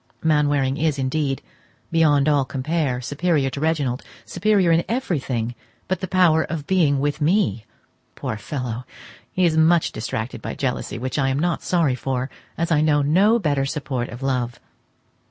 [0.23, 1.43] Mainwaring is indeed,
[1.91, 5.53] beyond all compare, superior to Reginald—superior in everything
[5.87, 7.65] but the power of being with me!
[8.15, 8.83] Poor fellow!
[9.31, 13.03] he is much distracted by jealousy, which I am not sorry for, as I know
[13.03, 14.59] no better support of love.